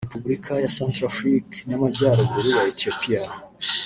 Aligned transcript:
Repubulika 0.07 0.51
ya 0.63 0.73
Centrafrique 0.77 1.55
n’Amajyaruguru 1.69 2.47
ya 2.57 2.63
Ethiopia 2.73 3.21